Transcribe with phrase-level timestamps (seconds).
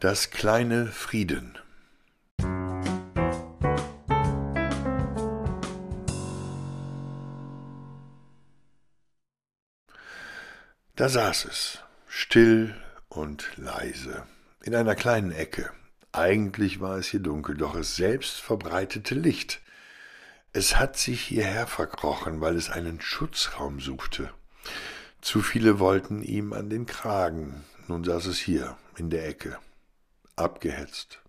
[0.00, 1.58] Das kleine Frieden
[10.96, 12.72] Da saß es, still
[13.08, 14.26] und leise,
[14.62, 15.72] in einer kleinen Ecke.
[16.12, 19.60] Eigentlich war es hier dunkel, doch es selbst verbreitete Licht.
[20.52, 24.30] Es hat sich hierher verkrochen, weil es einen Schutzraum suchte.
[25.20, 27.64] Zu viele wollten ihm an den Kragen.
[27.88, 29.58] Nun saß es hier, in der Ecke,
[30.36, 31.20] abgehetzt,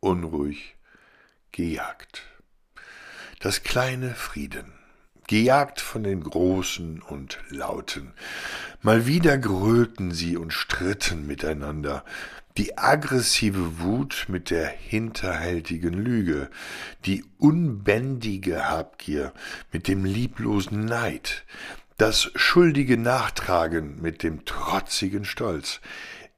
[0.00, 0.76] unruhig,
[1.52, 2.22] gejagt.
[3.40, 4.72] Das kleine Frieden,
[5.26, 8.12] gejagt von den Großen und Lauten.
[8.82, 12.04] Mal wieder grölten sie und stritten miteinander,
[12.56, 16.50] die aggressive Wut mit der hinterhältigen Lüge,
[17.06, 19.32] die unbändige Habgier
[19.72, 21.44] mit dem lieblosen Neid,
[21.96, 25.80] das schuldige Nachtragen mit dem trotzigen Stolz.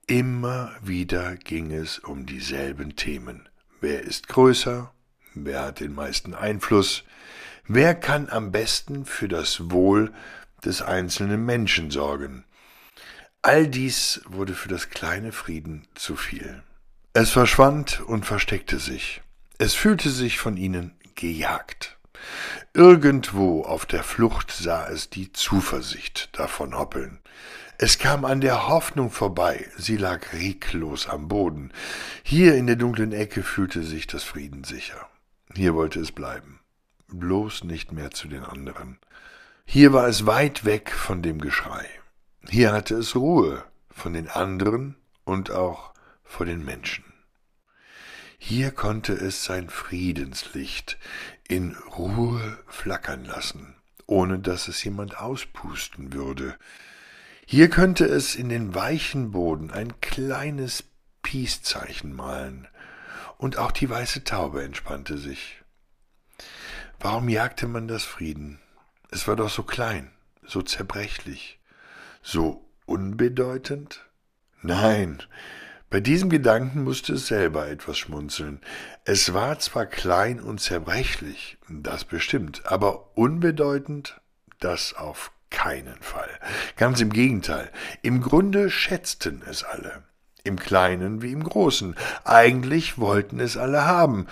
[0.09, 3.49] Immer wieder ging es um dieselben Themen.
[3.81, 4.93] Wer ist größer?
[5.35, 7.05] Wer hat den meisten Einfluss?
[7.69, 10.13] Wer kann am besten für das Wohl
[10.65, 12.45] des einzelnen Menschen sorgen?
[13.43, 16.63] All dies wurde für das kleine Frieden zu viel.
[17.13, 19.23] Es verschwand und versteckte sich.
[19.59, 21.97] Es fühlte sich von ihnen gejagt.
[22.75, 27.21] Irgendwo auf der Flucht sah es die Zuversicht davon hoppeln.
[27.79, 31.73] Es kam an der Hoffnung vorbei, sie lag reglos am Boden.
[32.23, 35.09] Hier in der dunklen Ecke fühlte sich das Frieden sicher.
[35.55, 36.61] Hier wollte es bleiben,
[37.09, 38.99] bloß nicht mehr zu den anderen.
[39.65, 41.87] Hier war es weit weg von dem Geschrei.
[42.49, 45.93] Hier hatte es Ruhe von den anderen und auch
[46.25, 47.12] vor den Menschen.
[48.45, 50.99] Hier konnte es sein Friedenslicht
[51.47, 53.77] in Ruhe flackern lassen,
[54.09, 56.59] ohne dass es jemand auspusten würde.
[57.47, 60.83] Hier könnte es in den weichen Boden ein kleines
[61.23, 62.67] Peace-Zeichen malen,
[63.39, 65.63] und auch die weiße Taube entspannte sich.
[66.99, 68.59] Warum jagte man das Frieden?
[69.13, 70.11] Es war doch so klein,
[70.45, 71.61] so zerbrechlich
[72.23, 74.05] so unbedeutend?
[74.63, 75.23] Nein,
[75.93, 78.63] bei diesem Gedanken musste es selber etwas schmunzeln.
[79.05, 84.19] Es war zwar klein und zerbrechlich, das bestimmt, aber unbedeutend,
[84.59, 86.31] das auf keinen Fall.
[86.79, 87.71] Ganz im Gegenteil,
[88.01, 90.03] im Grunde schätzten es alle,
[90.45, 91.95] im Kleinen wie im Großen.
[92.25, 94.29] Eigentlich wollten es alle haben,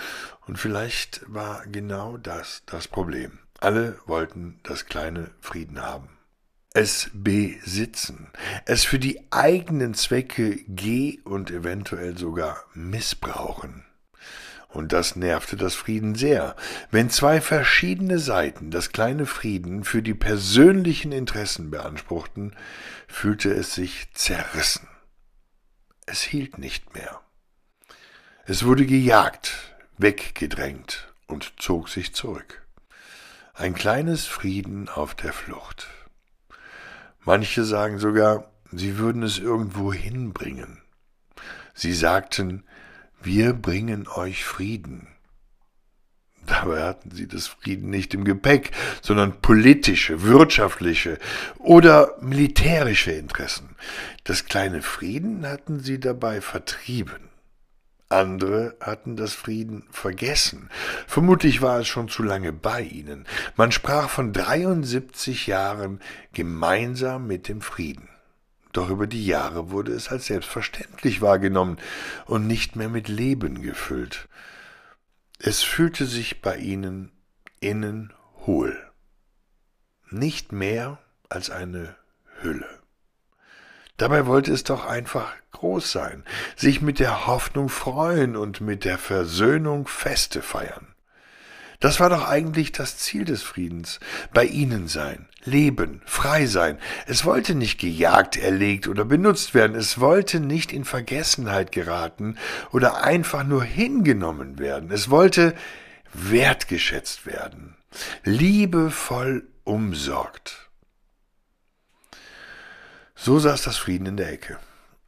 [0.46, 3.38] und vielleicht war genau das das Problem.
[3.60, 6.08] Alle wollten das kleine Frieden haben
[6.72, 8.28] es besitzen,
[8.64, 13.84] es für die eigenen Zwecke geh und eventuell sogar missbrauchen.
[14.68, 16.54] Und das nervte das Frieden sehr.
[16.92, 22.54] Wenn zwei verschiedene Seiten das kleine Frieden für die persönlichen Interessen beanspruchten,
[23.08, 24.86] fühlte es sich zerrissen.
[26.06, 27.20] Es hielt nicht mehr.
[28.46, 32.64] Es wurde gejagt, weggedrängt und zog sich zurück.
[33.54, 35.88] Ein kleines Frieden auf der Flucht.
[37.24, 40.80] Manche sagen sogar, sie würden es irgendwo hinbringen.
[41.74, 42.64] Sie sagten,
[43.22, 45.08] wir bringen euch Frieden.
[46.46, 48.72] Dabei hatten sie das Frieden nicht im Gepäck,
[49.02, 51.18] sondern politische, wirtschaftliche
[51.58, 53.76] oder militärische Interessen.
[54.24, 57.29] Das kleine Frieden hatten sie dabei vertrieben.
[58.10, 60.68] Andere hatten das Frieden vergessen.
[61.06, 63.24] Vermutlich war es schon zu lange bei ihnen.
[63.56, 66.00] Man sprach von 73 Jahren
[66.32, 68.08] gemeinsam mit dem Frieden.
[68.72, 71.78] Doch über die Jahre wurde es als selbstverständlich wahrgenommen
[72.26, 74.28] und nicht mehr mit Leben gefüllt.
[75.38, 77.12] Es fühlte sich bei ihnen
[77.60, 78.12] innen
[78.44, 78.76] hohl.
[80.10, 80.98] Nicht mehr
[81.28, 81.94] als eine
[82.42, 82.79] Hülle.
[84.00, 86.24] Dabei wollte es doch einfach groß sein,
[86.56, 90.86] sich mit der Hoffnung freuen und mit der Versöhnung Feste feiern.
[91.80, 94.00] Das war doch eigentlich das Ziel des Friedens,
[94.32, 96.78] bei ihnen sein, leben, frei sein.
[97.06, 102.38] Es wollte nicht gejagt, erlegt oder benutzt werden, es wollte nicht in Vergessenheit geraten
[102.72, 105.54] oder einfach nur hingenommen werden, es wollte
[106.14, 107.76] wertgeschätzt werden,
[108.24, 110.69] liebevoll umsorgt.
[113.22, 114.58] So saß das Frieden in der Ecke.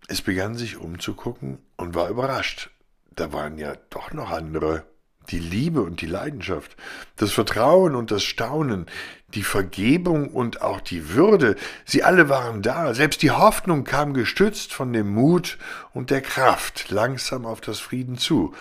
[0.06, 2.68] Es begann sich umzugucken und war überrascht.
[3.16, 4.84] Da waren ja doch noch andere.
[5.30, 6.76] Die Liebe und die Leidenschaft,
[7.16, 8.84] das Vertrauen und das Staunen,
[9.28, 11.56] die Vergebung und auch die Würde,
[11.86, 12.92] sie alle waren da.
[12.92, 15.56] Selbst die Hoffnung kam gestützt von dem Mut
[15.94, 18.54] und der Kraft langsam auf das Frieden zu.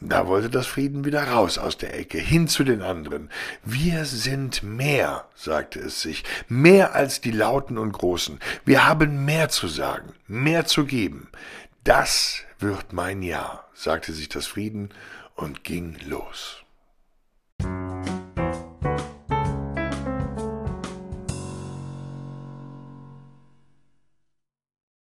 [0.00, 3.30] Da wollte das Frieden wieder raus aus der Ecke, hin zu den anderen.
[3.64, 8.38] Wir sind mehr, sagte es sich, mehr als die Lauten und Großen.
[8.64, 11.28] Wir haben mehr zu sagen, mehr zu geben.
[11.84, 14.90] Das wird mein Jahr, sagte sich das Frieden
[15.36, 16.63] und ging los.